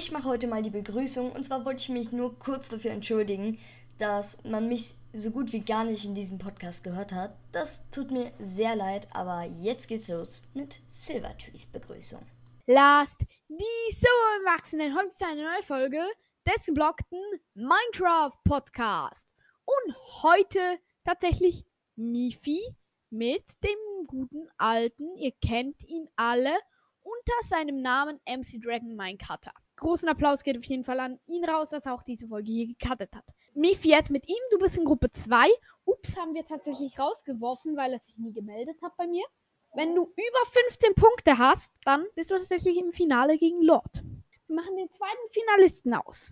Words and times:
Ich 0.00 0.12
mache 0.12 0.30
heute 0.30 0.46
mal 0.46 0.62
die 0.62 0.70
Begrüßung 0.70 1.30
und 1.30 1.44
zwar 1.44 1.66
wollte 1.66 1.82
ich 1.82 1.90
mich 1.90 2.10
nur 2.10 2.38
kurz 2.38 2.70
dafür 2.70 2.90
entschuldigen, 2.90 3.58
dass 3.98 4.42
man 4.44 4.66
mich 4.66 4.96
so 5.12 5.30
gut 5.30 5.52
wie 5.52 5.60
gar 5.60 5.84
nicht 5.84 6.06
in 6.06 6.14
diesem 6.14 6.38
Podcast 6.38 6.82
gehört 6.82 7.12
hat. 7.12 7.36
Das 7.52 7.82
tut 7.90 8.10
mir 8.10 8.32
sehr 8.38 8.76
leid, 8.76 9.08
aber 9.12 9.44
jetzt 9.44 9.88
geht's 9.88 10.08
los 10.08 10.42
mit 10.54 10.80
Silvertrees 10.88 11.66
Begrüßung. 11.66 12.22
Last, 12.66 13.26
die 13.50 13.92
so 13.94 14.08
Erwachsenen, 14.42 14.96
heute 14.96 15.10
ist 15.10 15.22
eine 15.22 15.44
neue 15.44 15.62
Folge 15.62 16.02
des 16.48 16.64
geblockten 16.64 17.20
Minecraft 17.52 18.38
Podcast. 18.44 19.28
Und 19.66 19.96
heute 20.22 20.78
tatsächlich 21.04 21.66
Mifi 21.96 22.62
mit 23.10 23.44
dem 23.62 24.06
guten 24.06 24.48
alten, 24.56 25.14
ihr 25.16 25.32
kennt 25.42 25.84
ihn 25.84 26.08
alle, 26.16 26.56
unter 27.02 27.34
seinem 27.42 27.82
Namen 27.82 28.18
MC 28.26 28.62
Dragon 28.62 28.96
Minecutter. 28.96 29.52
Großen 29.80 30.06
Applaus 30.10 30.44
geht 30.44 30.58
auf 30.58 30.64
jeden 30.64 30.84
Fall 30.84 31.00
an 31.00 31.18
ihn 31.26 31.42
raus, 31.42 31.70
dass 31.70 31.86
er 31.86 31.94
auch 31.94 32.02
diese 32.02 32.28
Folge 32.28 32.52
hier 32.52 32.66
gecuttet 32.66 33.16
hat. 33.16 33.24
Mifi 33.54 33.88
jetzt 33.88 34.10
mit 34.10 34.28
ihm, 34.28 34.36
du 34.50 34.58
bist 34.58 34.76
in 34.76 34.84
Gruppe 34.84 35.10
2. 35.10 35.48
Ups, 35.86 36.18
haben 36.18 36.34
wir 36.34 36.44
tatsächlich 36.44 36.98
rausgeworfen, 36.98 37.78
weil 37.78 37.94
er 37.94 37.98
sich 37.98 38.14
nie 38.18 38.34
gemeldet 38.34 38.76
hat 38.82 38.94
bei 38.98 39.06
mir. 39.06 39.24
Wenn 39.72 39.94
du 39.94 40.02
über 40.02 40.50
15 40.50 40.94
Punkte 40.94 41.38
hast, 41.38 41.72
dann 41.84 42.04
bist 42.14 42.30
du 42.30 42.36
tatsächlich 42.36 42.76
im 42.76 42.92
Finale 42.92 43.38
gegen 43.38 43.62
Lord. 43.62 44.04
Wir 44.48 44.56
machen 44.56 44.76
den 44.76 44.90
zweiten 44.90 45.30
Finalisten 45.30 45.94
aus. 45.94 46.30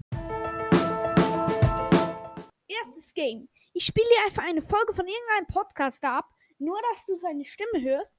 Erstes 2.68 3.14
Game. 3.14 3.48
Ich 3.72 3.86
spiele 3.86 4.08
dir 4.08 4.26
einfach 4.26 4.44
eine 4.44 4.60
Folge 4.60 4.92
von 4.92 5.06
irgendeinem 5.06 5.46
Podcaster 5.46 6.10
ab, 6.10 6.28
nur 6.58 6.78
dass 6.92 7.06
du 7.06 7.16
seine 7.16 7.46
Stimme 7.46 7.80
hörst. 7.80 8.14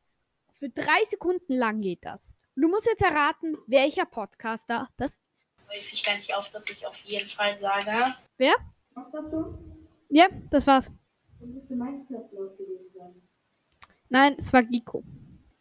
Für 0.55 0.69
drei 0.69 1.03
Sekunden 1.05 1.53
lang 1.53 1.81
geht 1.81 2.03
das. 2.03 2.33
Du 2.55 2.67
musst 2.67 2.85
jetzt 2.87 3.01
erraten, 3.01 3.57
welcher 3.67 4.05
Podcaster 4.05 4.89
das 4.97 5.13
ist. 5.31 5.49
Weiß 5.67 5.93
ich 5.93 6.03
gar 6.03 6.15
nicht 6.15 6.35
auf, 6.35 6.49
dass 6.49 6.69
ich 6.69 6.85
auf 6.85 6.99
jeden 7.01 7.27
Fall 7.27 7.59
sage. 7.59 8.15
Wer? 8.37 8.55
Ja, 10.09 10.27
das 10.49 10.65
war's. 10.67 10.91
Nein, 14.09 14.35
es 14.37 14.51
war 14.51 14.63
Giko. 14.63 15.03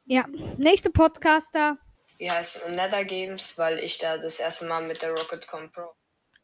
Ja, 0.07 0.27
nächster 0.57 0.91
Podcaster. 0.91 1.79
Wie 2.17 2.31
heißt 2.31 2.69
Nether 2.71 3.05
Games, 3.05 3.57
weil 3.59 3.79
ich 3.81 3.99
da 3.99 4.17
das 4.19 4.41
erste 4.41 4.67
Mal 4.67 4.87
mit 4.87 5.03
der 5.03 5.11
Rocket.com 5.11 5.71
Pro. 5.71 5.91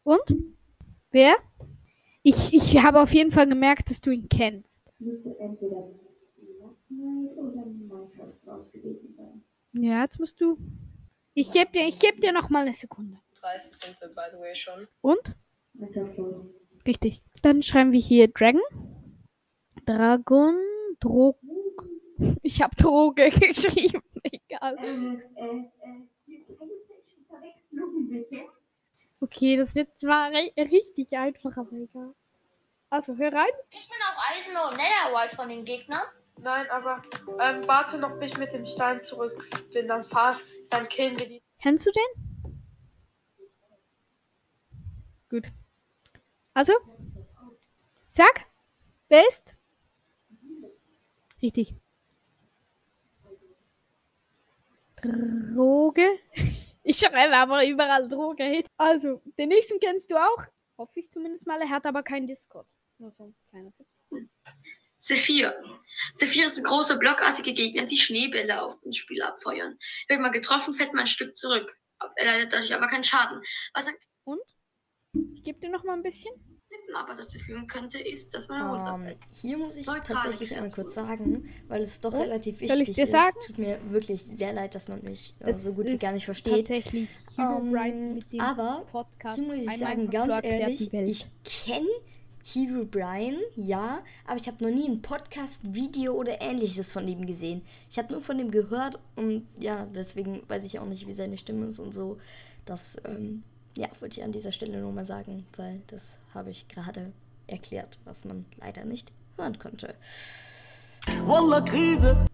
Und? 0.05 0.23
Wer? 1.11 1.35
Ich, 2.23 2.53
ich 2.53 2.79
habe 2.83 3.01
auf 3.01 3.13
jeden 3.13 3.33
Fall 3.33 3.49
gemerkt, 3.49 3.91
dass 3.91 4.01
du 4.01 4.11
ihn 4.11 4.29
kennst. 4.29 4.83
Ja, 9.75 10.03
jetzt 10.03 10.19
musst 10.21 10.41
du. 10.41 10.57
Ich 11.35 11.53
gebe 11.53 11.71
dir, 11.73 11.87
ich 11.87 11.99
geb 11.99 12.21
dir 12.21 12.33
noch 12.33 12.49
mal 12.49 12.63
eine 12.63 12.75
Sekunde. 12.75 13.19
30 13.41 13.73
sind 13.77 14.01
wir, 14.01 14.09
by 14.09 14.23
the 14.33 14.39
way, 14.39 14.55
schon. 14.55 14.87
Und? 15.01 15.37
Richtig. 16.87 17.23
Dann 17.43 17.63
schreiben 17.63 17.93
wir 17.93 18.01
hier 18.01 18.29
Dragon. 18.29 18.61
Dragon. 19.85 20.57
Drog. 21.01 21.39
Ich 22.43 22.63
habe 22.63 22.75
Droge 22.77 23.31
geschrieben. 23.31 24.01
Egal. 24.23 24.77
Okay, 29.21 29.57
das 29.57 29.75
wird 29.75 29.89
zwar 29.99 30.31
ri- 30.31 30.53
richtig 30.71 31.17
einfach, 31.17 31.57
aber 31.57 31.73
egal. 31.73 32.15
Also, 32.91 33.17
hör 33.17 33.33
rein. 33.33 33.51
Kriegt 33.71 33.89
man 33.91 33.99
auch 34.09 34.31
Eisen 34.31 34.53
und 34.57 34.77
Netherite 34.77 35.35
von 35.37 35.49
den 35.49 35.65
Gegnern? 35.65 36.03
Nein, 36.45 36.69
aber 36.69 37.03
ähm, 37.41 37.67
warte 37.67 37.97
noch, 37.97 38.19
bis 38.21 38.33
ich 38.33 38.37
mit 38.37 38.53
dem 38.53 38.67
Stein 38.67 39.01
zurück 39.01 39.49
bin. 39.73 39.89
Dann 39.89 40.05
fahr, 40.05 40.39
dann 40.69 40.87
killen 40.91 41.19
wir 41.19 41.27
die. 41.27 41.43
Kennst 41.63 41.87
du 41.87 41.91
den? 41.91 42.59
Gut. 45.31 45.47
Also, 46.53 46.75
sag, 48.11 48.45
wer 49.09 49.27
ist? 49.27 49.55
Richtig. 51.41 51.75
Droge. 55.01 56.19
Ich 56.87 56.99
schreibe 56.99 57.35
aber 57.35 57.67
überall 57.67 58.11
Droge 58.11 58.45
hin. 58.45 58.65
Also, 58.77 59.23
den 59.39 59.49
nächsten 59.49 59.81
kennst 59.81 60.11
du 60.11 60.17
auch. 60.17 60.45
Hoffe 60.77 61.01
ich 61.01 61.11
zumindest 61.11 61.47
mal. 61.47 61.59
Er 61.63 61.71
hat 61.71 61.87
aber 61.87 62.03
keinen 62.03 62.27
Discord. 62.27 62.67
Nur 62.99 63.11
so 63.13 63.25
ein 63.25 63.35
kleiner 63.49 63.73
Tipp. 63.73 63.87
Sephir. 65.05 65.55
Sephir 66.15 66.47
ist 66.47 66.57
ein 66.59 66.65
großer 66.65 66.97
blockartige 66.97 67.53
Gegner, 67.53 67.85
die 67.85 67.99
Schneebälle 67.99 68.63
auf 68.63 68.81
den 68.81 68.93
Spieler 68.95 69.29
abfeuern. 69.29 69.79
Wird 70.09 70.21
man 70.21 70.33
getroffen, 70.33 70.73
fällt 70.75 70.93
man 70.95 71.03
ein 71.03 71.07
Stück 71.07 71.37
zurück. 71.37 71.77
Er 72.17 72.25
leidet 72.25 72.53
dadurch 72.53 72.75
aber 72.75 72.89
keinen 72.89 73.05
Schaden. 73.05 73.43
Was 73.75 73.87
ein 73.87 73.95
Und? 74.25 74.41
Ich 75.35 75.45
gebe 75.45 75.61
dir 75.61 75.69
noch 75.71 75.85
mal 75.85 75.93
ein 75.95 76.03
bisschen. 76.03 76.33
Aber 76.95 77.15
dazu 77.15 77.39
führen 77.39 77.67
könnte, 77.67 77.99
ist, 77.99 78.35
dass 78.35 78.49
man 78.49 78.61
Ähm, 78.61 78.67
runterfällt. 78.69 79.19
hier 79.41 79.59
muss 79.59 79.77
ich 79.77 79.87
Neutral 79.87 80.03
tatsächlich 80.23 80.55
einmal 80.55 80.71
kurz 80.71 80.95
sagen, 80.95 81.49
weil 81.69 81.83
es 81.83 82.01
doch 82.01 82.13
Und? 82.13 82.23
relativ 82.23 82.59
Soll 82.59 82.69
wichtig 82.69 82.89
ich's 82.89 82.97
dir 82.97 83.05
ist. 83.05 83.11
sagen? 83.11 83.37
Tut 83.47 83.59
mir 83.59 83.79
wirklich 83.91 84.23
sehr 84.23 84.53
leid, 84.53 84.75
dass 84.75 84.89
man 84.89 85.03
mich 85.03 85.35
äh, 85.41 85.51
Es 85.51 85.65
so 85.65 85.75
gut 85.75 85.87
wie 85.87 85.97
gar 85.97 86.13
nicht 86.13 86.25
versteht. 86.25 86.67
Tatsächlich 86.69 87.09
Hero 87.37 87.59
Ähm, 87.59 87.71
Brian 87.73 88.15
mit 88.15 88.33
dem 88.33 88.41
aber 88.41 88.85
Podcast. 88.91 89.37
Hier 89.37 89.45
muss 89.47 89.57
ich 89.57 89.79
sagen, 89.79 90.11
ganz 90.11 90.45
ehrlich, 90.45 90.93
ich 90.93 91.27
kenne 91.45 91.89
Hebrew 92.47 92.85
Brian, 92.85 93.39
ja, 93.57 94.03
aber 94.27 94.37
ich 94.37 94.47
habe 94.47 94.63
noch 94.63 94.71
nie 94.71 94.87
ein 94.87 95.01
Podcast, 95.01 95.63
Video 95.75 96.13
oder 96.13 96.43
ähnliches 96.43 96.93
von 96.93 97.09
ihm 97.09 97.25
gesehen. 97.25 97.63
Ich 97.91 97.97
habe 97.99 98.13
nur 98.13 98.21
von 98.21 98.39
ihm 98.39 98.51
gehört 98.51 98.99
und 99.17 99.47
ja, 99.59 99.87
deswegen 99.87 100.43
weiß 100.47 100.65
ich 100.65 100.79
auch 100.79 100.85
nicht, 100.85 101.07
wie 101.07 101.15
seine 101.15 101.39
Stimme 101.39 101.67
ist 101.67 101.81
und 101.81 101.95
so. 101.95 102.19
Das, 102.67 102.97
ähm, 103.07 103.45
ja, 103.79 103.89
wollte 104.01 104.21
ich 104.21 104.25
an 104.25 104.33
dieser 104.33 104.53
Stelle 104.53 104.79
nur 104.79 104.93
mal 104.93 105.07
sagen, 105.07 105.47
weil 105.57 105.81
das 105.87 106.21
habe 106.35 106.51
ich 106.51 106.69
gerade 106.69 107.13
erklärt, 107.47 107.99
was 108.05 108.27
man 108.27 108.45
leider 108.61 108.85
nicht 108.85 109.11
hören 109.39 109.59
konnte. 109.59 109.95
Wallah, 111.25 111.63
Krise! 111.63 112.27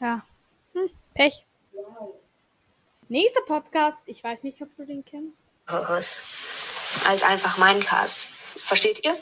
Ja. 0.00 0.22
Hm, 0.72 0.90
Pech. 1.14 1.44
Nächster 3.08 3.40
Podcast. 3.46 4.00
Ich 4.06 4.22
weiß 4.22 4.42
nicht, 4.42 4.60
ob 4.60 4.74
du 4.76 4.84
den 4.84 5.04
kennst. 5.04 5.42
als 7.06 7.22
einfach 7.22 7.58
Minecast. 7.58 8.26
Versteht 8.56 9.04
ihr? 9.04 9.16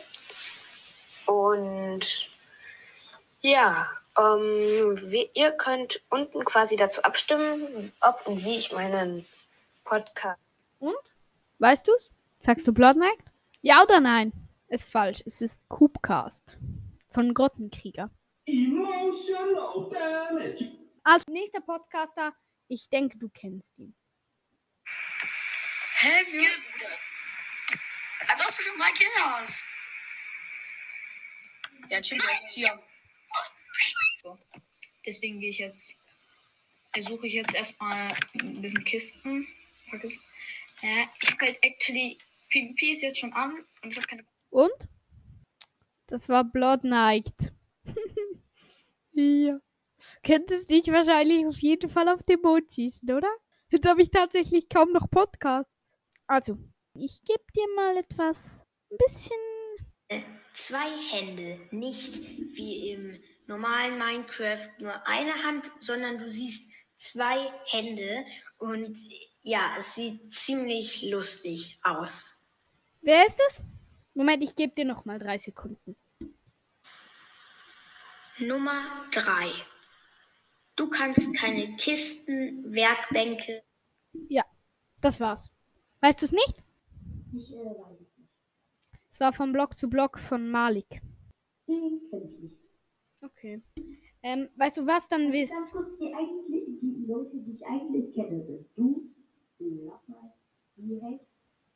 Und 1.27 2.29
ja, 3.41 3.87
ähm, 4.19 4.99
wie, 5.11 5.31
ihr 5.34 5.53
könnt 5.53 6.03
unten 6.11 6.45
quasi 6.45 6.77
dazu 6.77 7.03
abstimmen, 7.03 7.93
ob 8.01 8.27
und 8.27 8.45
wie 8.45 8.57
ich 8.57 8.73
meinen 8.73 9.27
Podcast. 9.84 10.41
Und? 10.79 10.95
Weißt 11.59 11.87
du's? 11.87 12.11
Sagst 12.41 12.67
du 12.67 12.73
Blood 12.73 12.95
Knight? 12.97 13.19
Ja 13.63 13.83
oder 13.83 14.01
nein? 14.01 14.33
Ist 14.69 14.91
falsch. 14.91 15.23
Es 15.25 15.41
ist 15.41 15.61
Coopcast. 15.69 16.57
Von 17.11 17.33
Grottenkrieger. 17.33 18.11
Emotional 18.47 19.88
damage. 19.91 20.71
Also, 21.03 21.25
nächster 21.31 21.60
Podcaster. 21.60 22.34
Ich 22.69 22.88
denke, 22.88 23.19
du 23.19 23.28
kennst 23.28 23.78
ihn. 23.78 23.94
Hä, 25.99 26.25
wie? 26.32 26.47
Als 28.28 28.47
ob 28.47 28.56
du 28.56 28.62
schon 28.62 28.78
drei 28.78 28.91
Kinder 28.93 29.41
hast. 29.41 29.66
Ja, 31.88 32.00
chill, 32.00 32.19
der 32.19 32.31
ist 32.31 32.54
hier. 32.54 32.83
So. 34.22 34.38
Deswegen 35.06 35.41
gehe 35.41 35.50
ich 35.50 35.59
jetzt. 35.59 35.97
Versuche 36.93 37.27
ich 37.27 37.34
jetzt 37.34 37.54
erstmal 37.54 38.16
ein 38.34 38.62
bisschen 38.62 38.84
Kisten. 38.84 39.47
Ja, 39.91 41.09
ich 41.21 41.31
habe 41.31 41.47
halt 41.47 41.62
actually. 41.62 42.19
PvP 42.50 42.91
ist 42.93 43.03
jetzt 43.03 43.19
schon 43.19 43.33
an 43.33 43.65
und 43.83 43.91
ich 43.91 43.97
habe 43.97 44.07
keine. 44.07 44.24
Und? 44.51 44.89
Das 46.07 46.28
war 46.28 46.45
Blood 46.45 46.83
Knight. 46.83 47.33
ja. 49.15 49.59
Könntest 50.25 50.71
dich 50.71 50.87
wahrscheinlich 50.89 51.47
auf 51.47 51.59
jeden 51.59 51.91
Fall 51.91 52.09
auf 52.09 52.22
den 52.22 52.41
Mond 52.41 52.72
schießen, 52.72 53.11
oder? 53.11 53.31
Jetzt 53.71 53.89
habe 53.89 54.03
ich 54.03 54.11
tatsächlich 54.11 54.69
kaum 54.69 54.93
noch 54.93 55.11
Podcasts. 55.11 55.91
Also, 56.27 56.59
ich 56.95 57.22
gebe 57.25 57.45
dir 57.57 57.66
mal 57.75 57.97
etwas. 57.97 58.63
Ein 58.91 58.99
bisschen. 58.99 60.25
Zwei 60.53 60.91
Hände, 61.11 61.61
nicht 61.71 62.21
wie 62.57 62.91
im 62.91 63.21
normalen 63.47 63.99
Minecraft 63.99 64.69
nur 64.78 65.07
eine 65.07 65.43
Hand, 65.43 65.71
sondern 65.81 66.19
du 66.19 66.28
siehst 66.31 66.71
zwei 66.97 67.53
Hände 67.67 68.25
und 68.59 68.99
ja, 69.43 69.75
es 69.77 69.95
sieht 69.95 70.33
ziemlich 70.33 71.03
lustig 71.10 71.78
aus. 71.83 72.51
Wer 73.03 73.27
ist 73.27 73.41
es? 73.49 73.63
Moment, 74.15 74.43
ich 74.45 74.55
gebe 74.55 74.75
dir 74.75 74.84
noch 74.84 75.05
mal 75.05 75.19
drei 75.19 75.39
Sekunden. 75.39 75.97
Nummer 78.39 78.83
drei. 79.13 79.51
Du 80.77 80.89
kannst 80.89 81.36
keine 81.36 81.77
Kisten, 81.77 82.72
Werkbänke. 82.75 83.63
Ja, 84.28 84.45
das 85.01 85.21
war's. 85.21 85.51
Weißt 86.01 86.21
du 86.22 86.27
es 86.27 86.33
nicht? 86.33 86.54
Es 89.10 89.21
war 89.21 89.33
von 89.33 89.53
Block 89.53 89.77
zu 89.77 89.89
Block 89.89 90.19
von 90.19 90.48
Malik. 90.51 91.01
Den 91.69 92.01
kenne 92.10 92.25
ich 92.25 92.41
nicht. 92.41 92.57
Okay. 93.22 93.63
Ähm, 94.22 94.48
weißt 94.57 94.78
du 94.78 94.86
was, 94.86 95.09
dann 95.09 95.33
wisst. 95.33 95.53
Ganz 95.53 95.71
kurz, 95.71 95.98
die, 95.98 96.13
eigentlich, 96.13 96.65
die 96.81 97.04
Leute, 97.07 97.36
die 97.36 97.53
ich 97.53 97.65
eigentlich 97.66 98.13
kenne, 98.15 98.45
sind 98.75 99.15
du, 99.59 99.84
Lappmai, 99.86 100.33
Direkt, 100.77 101.27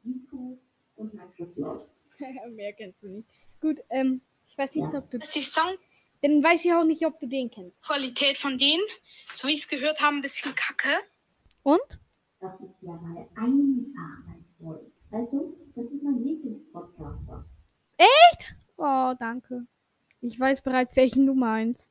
Nico 0.02 0.58
und 0.96 1.14
Minecraft 1.14 1.52
Lord. 1.56 1.88
Mehr 2.50 2.72
kennst 2.72 3.02
du 3.02 3.08
nicht. 3.08 3.28
Gut, 3.60 3.78
ähm, 3.90 4.20
ich 4.48 4.58
weiß 4.58 4.74
nicht, 4.74 4.92
Ja. 4.92 4.98
ob 4.98 5.10
du. 5.10 5.18
Ist 5.18 5.34
die 5.36 5.42
Soundqualität 5.42 5.87
Dann 6.22 6.42
weiß 6.42 6.64
ich 6.64 6.72
auch 6.72 6.84
nicht, 6.84 7.04
ob 7.06 7.18
du 7.20 7.26
den 7.26 7.50
kennst. 7.50 7.78
von 8.38 8.58
denen, 8.58 8.82
so 9.34 9.48
wie 9.48 9.52
ich 9.52 9.60
es 9.60 9.68
gehört 9.68 10.00
habe, 10.00 10.16
ein 10.16 10.22
bisschen 10.22 10.54
kacke? 10.54 10.88
Und? 11.62 11.80
Das 12.40 12.54
ist 12.60 12.82
ja 12.82 12.92
mal 12.92 13.28
einfach 13.34 14.24
mein 14.26 14.44
Freund. 14.58 14.92
Also, 15.10 15.56
das 15.74 15.84
ist 15.86 16.02
mein 16.02 16.22
Lieblingspodcaster. 16.22 17.44
Oh, 18.76 19.12
danke. 19.18 19.66
Ich 20.20 20.38
weiß 20.38 20.62
bereits, 20.62 20.94
welchen 20.94 21.26
du 21.26 21.34
meinst. 21.34 21.90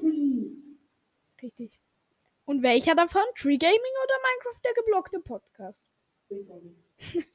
Tree. 0.00 0.46
Richtig. 1.40 1.78
Und 2.44 2.62
welcher 2.62 2.94
davon? 2.94 3.22
Tree 3.36 3.56
Gaming 3.58 3.80
oder 4.04 4.14
Minecraft 4.22 4.60
der 4.64 4.74
geblockte 4.74 5.20
Podcast? 5.20 5.86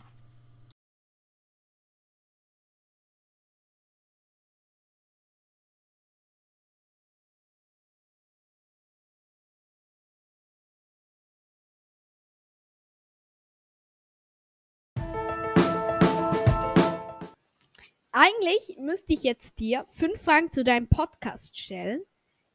Eigentlich 18.16 18.76
müsste 18.78 19.12
ich 19.12 19.24
jetzt 19.24 19.58
dir 19.58 19.84
fünf 19.88 20.22
Fragen 20.22 20.48
zu 20.52 20.62
deinem 20.62 20.86
Podcast 20.86 21.58
stellen. 21.58 22.00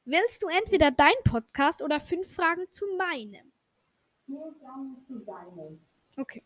Willst 0.05 0.41
du 0.41 0.47
entweder 0.47 0.89
deinen 0.89 1.21
Podcast 1.25 1.81
oder 1.81 1.99
fünf 1.99 2.33
Fragen 2.33 2.65
zu 2.71 2.85
meinem? 2.97 3.51
Hier 4.25 4.55
dann 4.61 4.95
zu 5.05 5.19
deinem. 5.19 5.81
Okay. 6.15 6.43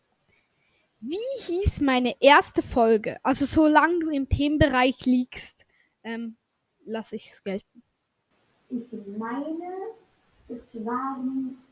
Wie 0.98 1.42
hieß 1.42 1.80
meine 1.82 2.20
erste 2.20 2.60
Folge? 2.60 3.20
Also 3.22 3.46
solange 3.46 4.00
du 4.00 4.10
im 4.10 4.28
Themenbereich 4.28 5.06
liegst, 5.06 5.64
ähm, 6.02 6.36
lasse 6.84 7.14
ich 7.14 7.30
es 7.30 7.44
gelten. 7.44 7.84
Ich 8.68 8.92
meine, 9.16 9.94
es 10.48 10.84
waren 10.84 11.62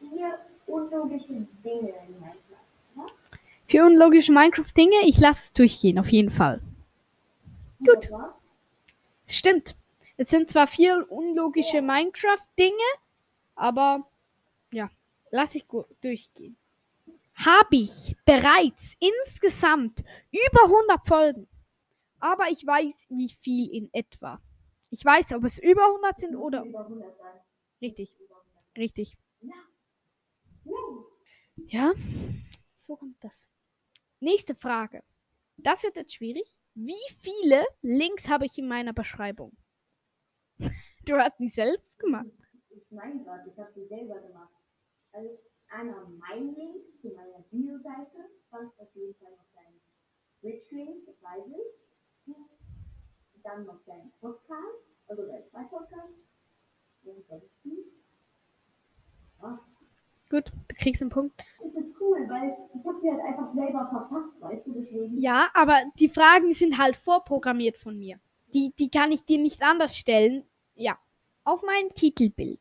vier 0.00 0.36
unlogische 0.66 1.46
Dinge 1.62 1.94
in 2.08 2.18
Minecraft. 2.18 2.45
Für 3.68 3.84
unlogische 3.84 4.32
Minecraft-Dinge, 4.32 5.06
ich 5.06 5.18
lasse 5.18 5.46
es 5.46 5.52
durchgehen, 5.52 5.98
auf 5.98 6.10
jeden 6.10 6.30
Fall. 6.30 6.60
Gut. 7.84 8.08
Stimmt. 9.26 9.76
Es 10.16 10.30
sind 10.30 10.50
zwar 10.50 10.66
vier 10.66 11.06
unlogische 11.10 11.82
Minecraft-Dinge, 11.82 12.76
aber 13.54 14.08
ja, 14.72 14.90
lass 15.30 15.54
ich 15.54 15.66
durchgehen. 16.00 16.56
Habe 17.34 17.76
ich 17.76 18.16
bereits 18.24 18.96
insgesamt 18.98 19.98
über 20.30 20.64
100 20.64 21.06
Folgen. 21.06 21.48
Aber 22.18 22.48
ich 22.50 22.66
weiß, 22.66 23.06
wie 23.10 23.28
viel 23.42 23.70
in 23.74 23.90
etwa. 23.92 24.40
Ich 24.90 25.04
weiß, 25.04 25.34
ob 25.34 25.44
es 25.44 25.58
über 25.58 25.84
100 25.86 26.18
sind 26.18 26.36
oder. 26.36 26.62
Über 26.62 26.80
100 26.80 27.18
sein. 27.18 27.40
Richtig. 27.82 28.16
Richtig. 28.76 29.16
Ja, 31.68 31.92
so 32.78 32.96
kommt 32.96 33.22
das. 33.22 33.46
Nächste 34.20 34.54
Frage. 34.54 35.02
Das 35.56 35.82
wird 35.82 35.96
jetzt 35.96 36.14
schwierig. 36.14 36.52
Wie 36.74 36.94
viele 37.20 37.64
Links 37.82 38.28
habe 38.28 38.46
ich 38.46 38.58
in 38.58 38.68
meiner 38.68 38.92
Beschreibung? 38.92 39.56
Du 41.06 41.14
hast 41.16 41.38
die 41.38 41.48
selbst 41.48 41.96
gemacht. 42.00 42.26
Ich 42.68 42.90
meine 42.90 43.22
gerade, 43.22 43.48
ich 43.48 43.56
habe 43.56 43.72
die 43.76 43.86
selber 43.86 44.18
gemacht. 44.20 44.52
Also 45.12 45.38
einmal 45.68 46.04
mein 46.18 46.52
Link 46.56 46.82
zu 47.00 47.10
meiner 47.10 47.44
Videoseite, 47.52 48.28
sonst 48.50 48.76
auf 48.80 48.92
jeden 48.94 49.14
Fall 49.14 49.30
noch 49.30 49.46
dein 49.54 49.80
Twitch-Link, 50.40 51.06
das 51.06 51.22
weiß 51.22 51.44
ich. 51.46 52.34
Dann 53.44 53.66
noch 53.66 53.84
dein 53.86 54.10
Podcast, 54.18 54.82
also 55.06 55.26
dein 55.28 55.48
zwei 55.48 55.62
Podcasts. 55.62 56.18
Den 57.04 57.22
soll 57.28 57.42
ich 57.44 57.62
tun. 57.62 57.84
Gut, 60.28 60.50
du 60.68 60.74
kriegst 60.74 61.02
einen 61.02 61.10
Punkt. 61.10 61.38
das 61.38 61.84
ist 61.84 61.94
cool, 62.00 62.18
weil 62.28 62.56
ich 62.74 62.84
habe 62.84 62.98
sie 63.00 63.10
halt 63.10 63.20
einfach 63.20 63.54
selber 63.54 63.88
verpasst, 63.90 64.40
weißt 64.40 64.66
du, 64.66 64.72
deswegen. 64.72 65.18
Ja, 65.18 65.48
aber 65.54 65.76
die 65.98 66.08
Fragen 66.08 66.52
sind 66.52 66.78
halt 66.78 66.96
vorprogrammiert 66.96 67.76
von 67.76 67.96
mir. 67.96 68.18
Die, 68.52 68.72
die 68.78 68.90
kann 68.90 69.12
ich 69.12 69.24
dir 69.24 69.38
nicht 69.38 69.62
anders 69.62 69.96
stellen. 69.96 70.44
Ja, 70.74 70.98
auf 71.44 71.62
meinem 71.62 71.94
Titelbild. 71.94 72.60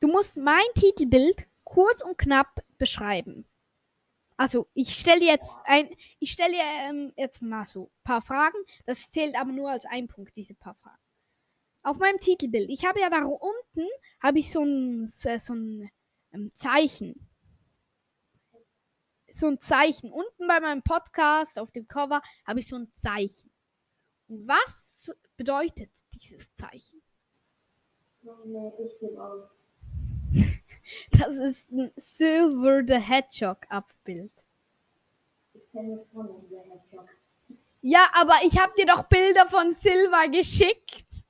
Du 0.00 0.08
musst 0.08 0.36
mein 0.36 0.64
Titelbild 0.74 1.46
kurz 1.62 2.02
und 2.02 2.18
knapp 2.18 2.60
beschreiben. 2.78 3.46
Also, 4.36 4.66
ich 4.72 4.94
stelle 4.94 5.24
jetzt 5.24 5.58
ein, 5.64 5.90
ich 6.18 6.32
stelle 6.32 6.56
ähm, 6.88 7.12
jetzt 7.16 7.42
mal 7.42 7.66
so 7.66 7.84
ein 7.84 8.04
paar 8.04 8.22
Fragen. 8.22 8.56
Das 8.86 9.10
zählt 9.10 9.38
aber 9.38 9.52
nur 9.52 9.70
als 9.70 9.84
ein 9.84 10.08
Punkt, 10.08 10.34
diese 10.34 10.54
paar 10.54 10.74
Fragen. 10.74 10.96
Auf 11.82 11.98
meinem 11.98 12.18
Titelbild. 12.18 12.70
Ich 12.70 12.84
habe 12.84 13.00
ja 13.00 13.10
da 13.10 13.22
unten 13.24 13.88
habe 14.20 14.38
ich 14.38 14.50
so 14.50 14.62
ein, 14.62 15.06
so 15.06 15.54
ein 15.54 15.90
ähm, 16.32 16.52
Zeichen. 16.54 17.28
So 19.30 19.46
ein 19.46 19.60
Zeichen. 19.60 20.12
Unten 20.12 20.48
bei 20.48 20.60
meinem 20.60 20.82
Podcast 20.82 21.58
auf 21.58 21.70
dem 21.70 21.86
Cover 21.86 22.20
habe 22.46 22.60
ich 22.60 22.68
so 22.68 22.76
ein 22.76 22.92
Zeichen. 22.92 23.50
Und 24.28 24.46
was 24.46 25.10
bedeutet 25.36 25.90
dieses 26.12 26.54
Zeichen? 26.54 27.02
Das 31.12 31.36
ist 31.36 31.70
ein 31.70 31.92
Silver 31.94 32.82
the 32.84 32.98
Hedgehog 32.98 33.58
Abbild. 33.68 34.32
Ich 35.54 35.70
kenne 35.70 36.04
von 36.12 36.50
der 36.50 36.64
Hedgehog. 36.64 37.08
Ja, 37.82 38.06
aber 38.12 38.34
ich 38.44 38.58
habe 38.58 38.72
dir 38.76 38.86
doch 38.86 39.04
Bilder 39.04 39.46
von 39.46 39.72
Silver 39.72 40.28
geschickt. 40.28 41.22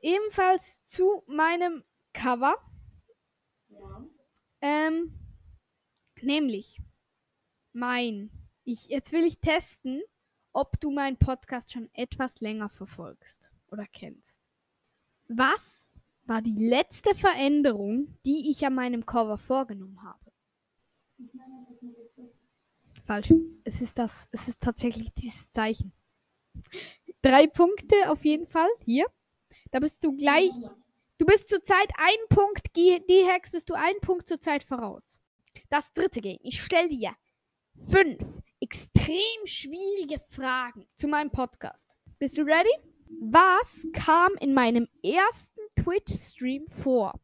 Ebenfalls 0.00 0.84
zu 0.86 1.22
meinem 1.26 1.84
Cover. 2.12 2.56
Ähm, 4.60 5.12
nämlich 6.22 6.80
mein. 7.72 8.30
Ich, 8.64 8.88
jetzt 8.88 9.12
will 9.12 9.24
ich 9.24 9.38
testen, 9.40 10.02
ob 10.52 10.80
du 10.80 10.90
meinen 10.90 11.18
Podcast 11.18 11.72
schon 11.72 11.88
etwas 11.92 12.40
länger 12.40 12.68
verfolgst 12.68 13.42
oder 13.68 13.86
kennst. 13.86 14.38
Was 15.28 15.98
war 16.24 16.42
die 16.42 16.56
letzte 16.56 17.14
Veränderung, 17.14 18.16
die 18.24 18.50
ich 18.50 18.66
an 18.66 18.74
meinem 18.74 19.06
Cover 19.06 19.38
vorgenommen 19.38 20.02
habe? 20.02 20.32
Falsch. 23.04 23.28
Es 23.64 23.80
ist 23.80 23.98
das. 23.98 24.28
Es 24.32 24.48
ist 24.48 24.60
tatsächlich 24.60 25.12
dieses 25.14 25.50
Zeichen. 25.50 25.92
Drei 27.22 27.46
Punkte 27.46 28.10
auf 28.10 28.24
jeden 28.24 28.46
Fall. 28.46 28.68
Hier. 28.84 29.06
Da 29.70 29.80
bist 29.80 30.02
du 30.02 30.16
gleich. 30.16 30.50
Du 31.18 31.24
bist 31.24 31.48
zurzeit 31.48 31.88
ein 31.96 32.28
Punkt, 32.28 32.76
D-Hex 32.76 33.50
bist 33.50 33.70
du 33.70 33.74
ein 33.74 33.98
Punkt 34.02 34.28
zurzeit 34.28 34.62
voraus. 34.62 35.18
Das 35.70 35.92
dritte 35.94 36.20
Game. 36.20 36.38
Ich 36.42 36.62
stelle 36.62 36.90
dir 36.90 37.12
fünf 37.78 38.22
extrem 38.60 39.46
schwierige 39.46 40.20
Fragen 40.28 40.86
zu 40.96 41.08
meinem 41.08 41.30
Podcast. 41.30 41.88
Bist 42.18 42.36
du 42.36 42.42
ready? 42.42 42.70
Was 43.20 43.86
kam 43.94 44.34
in 44.40 44.52
meinem 44.52 44.88
ersten 45.02 45.60
Twitch-Stream 45.76 46.66
vor? 46.68 47.14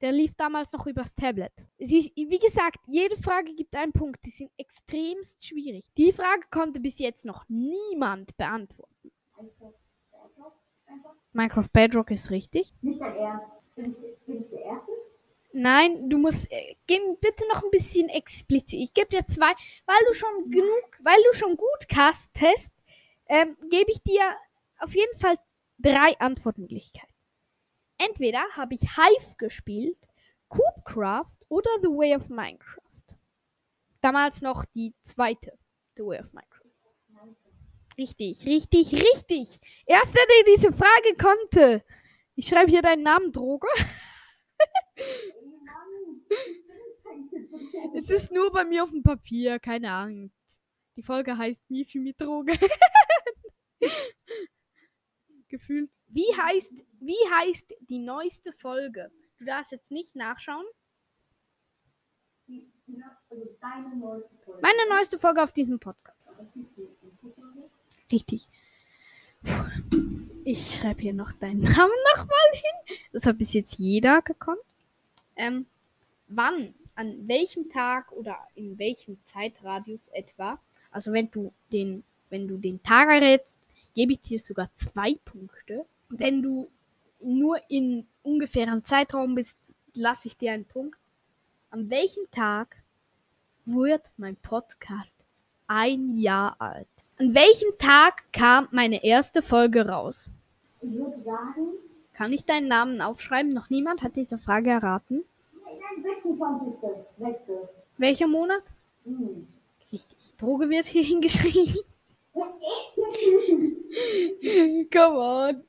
Der 0.00 0.12
lief 0.12 0.34
damals 0.34 0.72
noch 0.72 0.86
übers 0.86 1.14
Tablet. 1.14 1.52
Sie, 1.78 2.12
wie 2.16 2.38
gesagt, 2.38 2.78
jede 2.86 3.16
Frage 3.18 3.54
gibt 3.54 3.76
einen 3.76 3.92
Punkt. 3.92 4.24
Die 4.24 4.30
sind 4.30 4.50
extremst 4.56 5.44
schwierig. 5.44 5.84
Die 5.98 6.12
Frage 6.12 6.46
konnte 6.50 6.80
bis 6.80 6.98
jetzt 6.98 7.26
noch 7.26 7.44
niemand 7.48 8.34
beantworten. 8.38 9.12
Minecraft 11.32 11.68
Bedrock 11.72 12.10
ist 12.10 12.30
richtig. 12.30 12.72
Nicht 12.82 13.00
dein 13.00 13.16
Ernst. 13.16 13.46
Bin 13.76 13.92
ich, 13.92 14.26
bin 14.26 14.42
ich 14.42 14.50
der 14.50 14.60
Erste? 14.60 14.92
Nein, 15.54 16.08
du 16.08 16.18
musst 16.18 16.50
äh, 16.50 16.76
bitte 16.86 17.44
noch 17.52 17.62
ein 17.62 17.70
bisschen 17.70 18.08
explizit. 18.08 18.80
Ich 18.80 18.94
gebe 18.94 19.08
dir 19.08 19.26
zwei, 19.26 19.52
weil 19.86 19.98
du 20.06 20.14
schon 20.14 20.50
genug, 20.50 20.98
weil 21.02 21.18
du 21.30 21.36
schon 21.36 21.56
gut 21.56 21.88
castest, 21.88 22.72
ähm, 23.26 23.56
gebe 23.70 23.90
ich 23.90 24.02
dir 24.02 24.22
auf 24.78 24.94
jeden 24.94 25.18
Fall 25.18 25.36
drei 25.78 26.18
Antwortmöglichkeiten. 26.18 27.14
Entweder 27.98 28.42
habe 28.56 28.74
ich 28.74 28.96
Hive 28.96 29.36
gespielt, 29.36 29.98
Coopcraft 30.48 31.32
oder 31.48 31.70
The 31.82 31.88
Way 31.88 32.16
of 32.16 32.28
Minecraft. 32.28 32.78
Damals 34.00 34.42
noch 34.42 34.64
die 34.74 34.94
zweite 35.02 35.56
The 35.96 36.02
Way 36.02 36.20
of 36.20 36.32
Minecraft. 36.32 36.51
Richtig, 38.02 38.44
richtig, 38.46 38.92
richtig. 38.94 39.60
Erster, 39.86 40.18
der 40.18 40.52
diese 40.52 40.72
Frage 40.72 41.16
konnte. 41.16 41.84
Ich 42.34 42.48
schreibe 42.48 42.68
hier 42.68 42.82
deinen 42.82 43.04
Namen, 43.04 43.30
Droge. 43.30 43.68
es 47.94 48.10
ist 48.10 48.32
nur 48.32 48.50
bei 48.50 48.64
mir 48.64 48.82
auf 48.82 48.90
dem 48.90 49.04
Papier, 49.04 49.60
keine 49.60 49.92
Angst. 49.92 50.36
Die 50.96 51.04
Folge 51.04 51.38
heißt 51.38 51.70
Mifi 51.70 52.00
mit 52.00 52.20
Droge. 52.20 52.58
Gefühlt. 55.48 55.92
Wie 56.08 56.36
heißt, 56.36 56.84
wie 56.98 57.30
heißt 57.30 57.72
die 57.82 58.00
neueste 58.00 58.52
Folge? 58.54 59.12
Du 59.38 59.44
darfst 59.44 59.70
jetzt 59.70 59.92
nicht 59.92 60.16
nachschauen. 60.16 60.66
Meine 64.60 64.88
neueste 64.88 65.20
Folge 65.20 65.40
auf 65.40 65.52
diesem 65.52 65.78
Podcast. 65.78 66.20
Richtig. 68.12 68.46
Ich 70.44 70.76
schreibe 70.76 71.02
hier 71.02 71.14
noch 71.14 71.32
deinen 71.32 71.60
Namen 71.62 71.92
nochmal 72.14 72.52
hin. 72.52 72.96
Das 73.12 73.26
hat 73.26 73.38
bis 73.38 73.54
jetzt 73.54 73.78
jeder 73.78 74.22
gekonnt. 74.22 74.60
Ähm, 75.34 75.66
wann, 76.28 76.74
an 76.94 77.26
welchem 77.26 77.70
Tag 77.70 78.12
oder 78.12 78.38
in 78.54 78.78
welchem 78.78 79.18
Zeitradius 79.24 80.08
etwa, 80.08 80.58
also 80.90 81.12
wenn 81.12 81.30
du 81.30 81.52
den, 81.72 82.04
wenn 82.28 82.46
du 82.46 82.58
den 82.58 82.82
Tag 82.82 83.08
errätst, 83.08 83.58
gebe 83.94 84.12
ich 84.12 84.20
dir 84.20 84.40
sogar 84.40 84.70
zwei 84.76 85.14
Punkte. 85.24 85.86
Wenn 86.10 86.42
du 86.42 86.70
nur 87.20 87.58
in 87.70 88.06
ungefähren 88.22 88.84
Zeitraum 88.84 89.34
bist, 89.34 89.56
lasse 89.94 90.28
ich 90.28 90.36
dir 90.36 90.52
einen 90.52 90.64
Punkt. 90.64 90.98
An 91.70 91.88
welchem 91.88 92.30
Tag 92.30 92.76
wird 93.64 94.10
mein 94.16 94.36
Podcast 94.36 95.24
ein 95.66 96.18
Jahr 96.18 96.60
alt? 96.60 96.88
An 97.22 97.36
welchem 97.36 97.78
Tag 97.78 98.24
kam 98.32 98.66
meine 98.72 99.04
erste 99.04 99.42
Folge 99.42 99.86
raus? 99.86 100.28
Ich 100.80 100.90
würde 100.90 101.22
sagen, 101.22 101.68
Kann 102.14 102.32
ich 102.32 102.44
deinen 102.44 102.66
Namen 102.66 103.00
aufschreiben? 103.00 103.52
Noch 103.52 103.70
niemand 103.70 104.02
hat 104.02 104.16
diese 104.16 104.38
Frage 104.38 104.70
erraten. 104.70 105.22
nein, 105.54 106.02
26. 106.02 106.72
Sechste. 107.20 107.68
Welcher 107.96 108.26
Monat? 108.26 108.64
Hm. 109.04 109.46
Richtig. 109.92 110.18
Droge 110.36 110.68
wird 110.68 110.86
hier 110.86 111.04
hingeschrieben. 111.12 111.84
Come 114.92 115.16
on. 115.16 115.64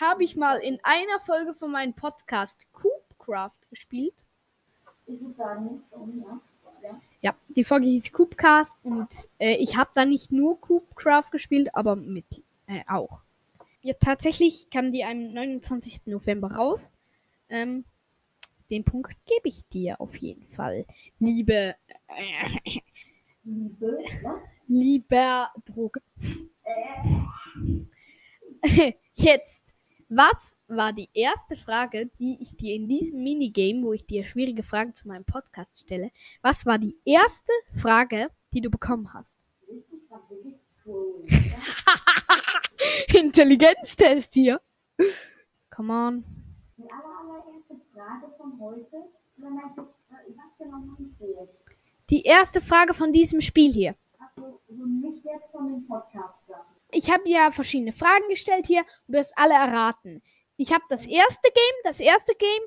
Habe 0.00 0.24
ich 0.24 0.36
mal 0.36 0.56
in 0.56 0.78
einer 0.84 1.20
Folge 1.20 1.52
von 1.52 1.70
meinem 1.70 1.92
Podcast 1.92 2.64
Coopcraft 2.72 3.68
gespielt? 3.68 4.14
Ich 5.06 5.20
würde 5.20 5.34
sagen, 5.34 5.82
schon, 5.92 6.18
ja. 6.18 6.28
ja. 6.30 6.40
Ja, 7.24 7.34
die 7.48 7.64
Folge 7.64 7.86
hieß 7.86 8.12
Coopcast 8.12 8.84
und 8.84 9.08
äh, 9.38 9.54
ich 9.54 9.78
habe 9.78 9.88
da 9.94 10.04
nicht 10.04 10.30
nur 10.30 10.60
Coopcraft 10.60 11.30
gespielt, 11.30 11.74
aber 11.74 11.96
mit 11.96 12.26
äh, 12.66 12.82
auch. 12.86 13.22
Ja, 13.80 13.94
tatsächlich 13.98 14.68
kam 14.68 14.92
die 14.92 15.04
am 15.04 15.32
29. 15.32 16.02
November 16.04 16.52
raus. 16.52 16.92
Ähm, 17.48 17.86
den 18.68 18.84
Punkt 18.84 19.16
gebe 19.24 19.48
ich 19.48 19.66
dir 19.68 20.02
auf 20.02 20.14
jeden 20.16 20.46
Fall, 20.48 20.84
liebe, 21.18 21.74
äh, 22.08 22.80
Liebe, 23.42 23.98
lieber 24.68 25.48
Droge. 25.64 26.02
Jetzt, 29.14 29.74
was 30.10 30.53
war 30.68 30.92
die 30.92 31.08
erste 31.12 31.56
Frage, 31.56 32.06
die 32.18 32.38
ich 32.40 32.56
dir 32.56 32.74
in 32.74 32.88
diesem 32.88 33.22
Minigame, 33.22 33.82
wo 33.82 33.92
ich 33.92 34.06
dir 34.06 34.24
schwierige 34.24 34.62
Fragen 34.62 34.94
zu 34.94 35.08
meinem 35.08 35.24
Podcast 35.24 35.78
stelle, 35.80 36.10
was 36.42 36.64
war 36.66 36.78
die 36.78 36.96
erste 37.04 37.52
Frage, 37.72 38.30
die 38.52 38.60
du 38.60 38.70
bekommen 38.70 39.12
hast? 39.12 39.36
Intelligenztest 43.14 44.34
hier. 44.34 44.60
Come 45.70 45.92
on. 45.92 46.24
Die 46.76 46.84
aller, 46.84 47.18
allererste 47.20 47.74
Frage 47.92 48.32
von 48.36 48.58
heute, 48.60 49.08
was 49.36 49.50
genau 50.58 50.84
jetzt? 51.20 51.54
Die 52.10 52.22
erste 52.22 52.60
Frage 52.60 52.92
von 52.94 53.12
diesem 53.12 53.40
Spiel 53.40 53.72
hier. 53.72 53.94
Also, 54.18 54.60
nicht 54.68 55.24
jetzt 55.24 55.50
von 55.50 55.68
dem 55.68 55.86
Podcast. 55.86 56.34
Ich 56.90 57.10
habe 57.10 57.28
ja 57.28 57.50
verschiedene 57.50 57.92
Fragen 57.92 58.28
gestellt 58.28 58.66
hier 58.66 58.84
und 59.08 59.14
du 59.14 59.18
hast 59.18 59.32
alle 59.36 59.54
erraten. 59.54 60.22
Ich 60.56 60.72
habe 60.72 60.84
das 60.88 61.04
erste 61.04 61.50
Game, 61.50 61.74
das 61.82 61.98
erste 61.98 62.32
Game, 62.36 62.62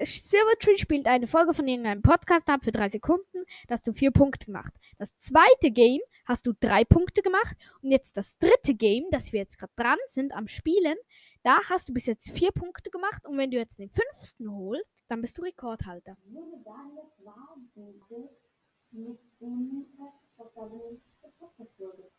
Silvertree 0.00 0.76
spielt 0.76 1.06
eine 1.06 1.26
Folge 1.26 1.54
von 1.54 1.66
irgendeinem 1.66 2.00
Podcast 2.00 2.48
ab 2.48 2.62
für 2.62 2.70
drei 2.70 2.88
Sekunden, 2.88 3.44
da 3.66 3.74
hast 3.74 3.86
du 3.86 3.92
vier 3.92 4.12
Punkte 4.12 4.46
gemacht. 4.46 4.72
Das 4.98 5.16
zweite 5.18 5.72
Game 5.72 6.00
hast 6.24 6.46
du 6.46 6.52
drei 6.52 6.84
Punkte 6.84 7.20
gemacht 7.20 7.56
und 7.82 7.90
jetzt 7.90 8.16
das 8.16 8.38
dritte 8.38 8.74
Game, 8.74 9.06
das 9.10 9.32
wir 9.32 9.40
jetzt 9.40 9.58
gerade 9.58 9.72
dran 9.74 9.98
sind 10.06 10.32
am 10.32 10.46
Spielen, 10.46 10.96
da 11.42 11.58
hast 11.68 11.88
du 11.88 11.92
bis 11.92 12.06
jetzt 12.06 12.30
vier 12.30 12.52
Punkte 12.52 12.90
gemacht 12.90 13.26
und 13.26 13.36
wenn 13.36 13.50
du 13.50 13.56
jetzt 13.56 13.80
den 13.80 13.90
fünften 13.90 14.48
holst, 14.48 14.96
dann 15.08 15.20
bist 15.20 15.36
du 15.36 15.42
Rekordhalter. 15.42 16.16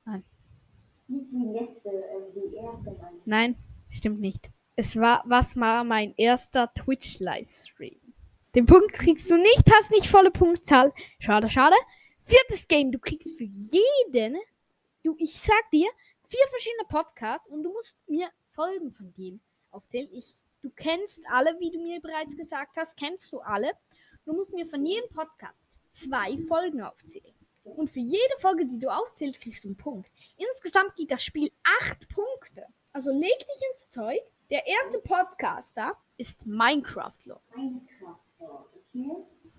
Nein. 0.04 0.24
Nein, 3.26 3.56
stimmt 3.90 4.20
nicht. 4.20 4.53
Es 4.76 4.96
war, 4.96 5.24
was 5.26 5.56
war 5.56 5.84
mein 5.84 6.16
erster 6.18 6.74
Twitch-Livestream? 6.74 8.00
Den 8.56 8.66
Punkt 8.66 8.94
kriegst 8.94 9.30
du 9.30 9.38
nicht, 9.38 9.72
hast 9.72 9.92
nicht 9.92 10.08
volle 10.08 10.32
Punktzahl. 10.32 10.94
Schade, 11.20 11.50
schade. 11.50 11.76
Viertes 12.22 12.68
Game, 12.68 12.92
du 12.92 13.00
kriegst 13.00 13.38
für 13.38 13.44
jeden, 13.44 14.38
du, 15.04 15.16
ich 15.20 15.40
sag 15.40 15.70
dir, 15.72 15.90
vier 16.28 16.48
verschiedene 16.50 16.86
Podcasts 16.88 17.48
und 17.50 17.64
du 17.64 17.72
musst 17.72 17.98
mir 18.08 18.30
Folgen 18.52 18.92
von 18.92 19.14
denen 19.14 19.42
aufzählen. 19.72 20.10
Ich, 20.12 20.34
du 20.62 20.70
kennst 20.72 21.24
alle, 21.30 21.60
wie 21.60 21.72
du 21.72 21.80
mir 21.80 22.00
bereits 22.02 22.36
gesagt 22.36 22.78
hast, 22.78 22.98
kennst 22.98 23.32
du 23.32 23.40
alle. 23.42 23.72
Du 24.26 24.34
musst 24.34 24.54
mir 24.54 24.66
von 24.66 24.86
jedem 24.86 25.10
Podcast 25.10 25.58
zwei 25.92 26.38
Folgen 26.48 26.82
aufzählen. 26.82 27.34
Und 27.64 27.90
für 27.90 28.00
jede 28.00 28.38
Folge, 28.40 28.66
die 28.66 28.80
du 28.80 28.90
aufzählst, 28.90 29.40
kriegst 29.42 29.64
du 29.64 29.70
einen 29.70 29.78
Punkt. 29.78 30.10
Insgesamt 30.38 30.96
gibt 30.96 31.12
das 31.12 31.24
Spiel 31.24 31.52
acht 31.82 32.08
Punkte. 32.10 32.66
Also 32.92 33.12
leg 33.12 33.38
dich 33.40 33.62
ins 33.72 33.90
Zeug. 33.90 34.22
Der 34.50 34.68
erste 34.68 35.00
Podcaster 35.00 35.96
ist 36.18 36.46
Minecraft 36.46 37.14
Lord. 37.26 37.42
Minecraft, 37.56 38.20
okay? 38.40 39.10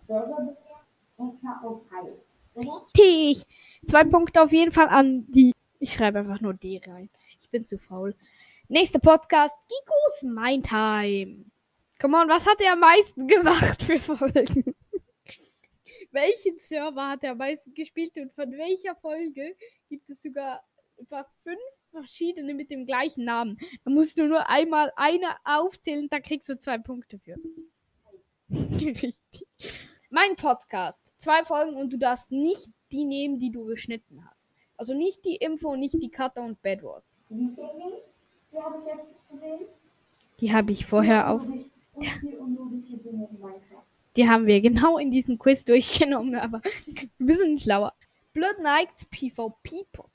Server 0.06 0.40
bisher, 0.42 0.80
Enka 1.18 1.60
auf 1.64 1.80
Heil. 1.90 2.20
Oder? 2.54 2.68
Richtig. 2.68 3.46
Zwei 3.86 4.04
Punkte 4.04 4.42
auf 4.42 4.52
jeden 4.52 4.72
Fall 4.72 4.88
an 4.88 5.26
die. 5.30 5.52
Ich 5.80 5.94
schreibe 5.94 6.20
einfach 6.20 6.40
nur 6.40 6.54
D 6.54 6.80
rein. 6.86 7.08
Ich 7.40 7.50
bin 7.50 7.66
zu 7.66 7.78
faul. 7.78 8.14
Nächster 8.68 8.98
Podcast, 8.98 9.54
Gigos 9.68 10.22
Mindtime. 10.22 11.44
Come 12.00 12.16
on, 12.16 12.28
was 12.28 12.46
hat 12.46 12.60
er 12.60 12.74
am 12.74 12.80
meisten 12.80 13.26
gemacht 13.26 13.82
für 13.82 13.98
Folgen? 13.98 14.74
Welchen 16.12 16.58
Server 16.58 17.08
hat 17.10 17.24
er 17.24 17.32
am 17.32 17.38
meisten 17.38 17.74
gespielt 17.74 18.16
und 18.16 18.32
von 18.34 18.52
welcher 18.52 18.94
Folge 18.96 19.56
gibt 19.88 20.08
es 20.10 20.22
sogar 20.22 20.62
über 21.04 21.26
fünf 21.42 21.58
verschiedene 21.90 22.54
mit 22.54 22.70
dem 22.70 22.86
gleichen 22.86 23.24
Namen? 23.24 23.58
Da 23.84 23.90
musst 23.90 24.16
du 24.16 24.26
nur 24.26 24.48
einmal 24.48 24.92
eine 24.96 25.36
aufzählen, 25.44 26.08
da 26.10 26.20
kriegst 26.20 26.48
du 26.48 26.58
zwei 26.58 26.78
Punkte 26.78 27.18
für. 27.18 27.36
Richtig. 28.50 29.16
Mein 30.10 30.36
Podcast. 30.36 31.00
Zwei 31.18 31.44
Folgen 31.44 31.76
und 31.76 31.92
du 31.92 31.98
darfst 31.98 32.30
nicht 32.30 32.68
die 32.92 33.04
nehmen, 33.04 33.38
die 33.38 33.50
du 33.50 33.64
geschnitten 33.64 34.24
hast. 34.30 34.48
Also 34.76 34.94
nicht 34.94 35.24
die 35.24 35.36
Info, 35.36 35.76
nicht 35.76 35.94
die 35.94 36.10
Cutter 36.10 36.42
und 36.42 36.60
Bad 36.62 36.82
Wars. 36.82 37.04
Die 37.28 37.36
habe 38.58 38.78
ich 38.78 38.86
jetzt 38.86 39.30
gesehen. 39.30 39.66
Die 40.40 40.52
habe 40.52 40.72
ich 40.72 40.86
vorher 40.86 41.30
auf. 41.30 41.46
Die 44.16 44.28
haben 44.28 44.46
wir 44.46 44.60
genau 44.60 44.98
in 44.98 45.10
diesem 45.10 45.38
Quiz 45.38 45.64
durchgenommen, 45.64 46.36
aber 46.36 46.60
wir 47.18 47.34
sind 47.34 47.60
schlauer. 47.60 47.92
Blood 48.32 48.56
Knights 48.56 49.04
PvP 49.06 49.84
Podcast. 49.92 50.13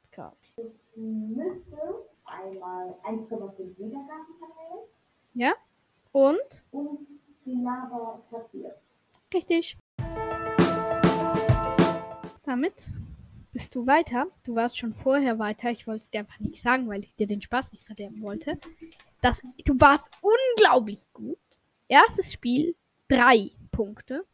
Müsste 0.95 2.05
einmal 2.25 2.95
1,5 3.03 3.77
Wiedergabenkanäle 3.77 4.87
Ja? 5.33 5.53
Und? 6.11 6.63
und 6.71 7.07
Lava 7.45 8.21
passiert. 8.29 8.77
Richtig. 9.33 9.77
Damit 12.43 12.89
bist 13.51 13.75
du 13.75 13.85
weiter. 13.85 14.27
Du 14.43 14.55
warst 14.55 14.77
schon 14.77 14.93
vorher 14.93 15.39
weiter. 15.39 15.71
Ich 15.71 15.87
wollte 15.87 16.03
es 16.03 16.11
dir 16.11 16.21
einfach 16.21 16.39
nicht 16.39 16.61
sagen, 16.61 16.87
weil 16.89 17.03
ich 17.03 17.15
dir 17.15 17.27
den 17.27 17.41
Spaß 17.41 17.71
nicht 17.71 17.85
verderben 17.85 18.21
wollte. 18.21 18.59
Das, 19.21 19.41
du 19.65 19.79
warst 19.79 20.09
unglaublich 20.21 21.11
gut. 21.13 21.37
Erstes 21.87 22.33
Spiel, 22.33 22.75
drei 23.07 23.51
Punkte. 23.71 24.25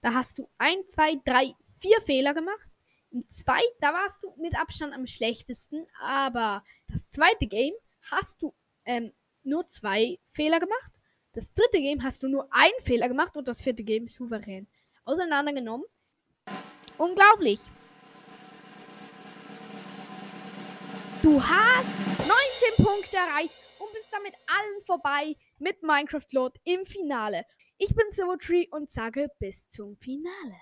Da 0.00 0.14
hast 0.14 0.38
du 0.38 0.48
ein, 0.58 0.86
zwei, 0.88 1.20
drei, 1.24 1.54
vier 1.78 2.00
Fehler 2.02 2.34
gemacht. 2.34 2.68
Im 3.12 3.28
zweiten, 3.28 3.76
da 3.80 3.92
warst 3.92 4.22
du 4.22 4.34
mit 4.38 4.58
Abstand 4.58 4.94
am 4.94 5.06
schlechtesten. 5.06 5.86
Aber 6.00 6.64
das 6.88 7.10
zweite 7.10 7.46
Game 7.46 7.74
hast 8.10 8.42
du 8.42 8.54
ähm, 8.84 9.12
nur 9.42 9.68
zwei 9.68 10.18
Fehler 10.30 10.60
gemacht. 10.60 10.90
Das 11.34 11.52
dritte 11.54 11.80
Game 11.80 12.02
hast 12.02 12.22
du 12.22 12.28
nur 12.28 12.48
einen 12.50 12.80
Fehler 12.82 13.08
gemacht 13.08 13.36
und 13.36 13.48
das 13.48 13.62
vierte 13.62 13.84
Game 13.84 14.08
souverän 14.08 14.66
auseinandergenommen. 15.04 15.86
Unglaublich. 16.98 17.60
Du 21.22 21.42
hast 21.42 21.98
19 22.18 22.84
Punkte 22.84 23.16
erreicht 23.16 23.54
und 23.78 23.92
bist 23.92 24.08
damit 24.10 24.34
allen 24.46 24.84
vorbei 24.84 25.36
mit 25.58 25.82
Minecraft 25.82 26.26
Lord 26.32 26.58
im 26.64 26.84
Finale. 26.84 27.44
Ich 27.78 27.94
bin 27.94 28.10
Silvertree 28.10 28.68
und 28.70 28.90
sage 28.90 29.28
bis 29.38 29.68
zum 29.68 29.96
Finale. 29.96 30.56